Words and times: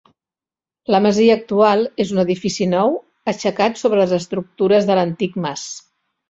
La 0.93 1.01
masia 1.05 1.35
actual 1.39 1.83
és 2.05 2.13
un 2.15 2.21
edifici 2.23 2.67
nou 2.71 2.97
aixecat 3.33 3.79
sobre 3.83 4.01
les 4.01 4.17
estructures 4.19 4.89
de 4.89 4.97
l'antic 5.01 5.39
mas. 5.47 5.69